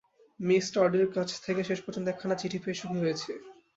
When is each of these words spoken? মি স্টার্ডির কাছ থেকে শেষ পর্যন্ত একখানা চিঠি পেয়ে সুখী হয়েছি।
মি 0.39 0.55
স্টার্ডির 0.61 1.07
কাছ 1.15 1.29
থেকে 1.45 1.61
শেষ 1.69 1.79
পর্যন্ত 1.81 2.05
একখানা 2.09 2.35
চিঠি 2.41 2.57
পেয়ে 2.63 2.79
সুখী 2.79 2.97
হয়েছি। 3.03 3.31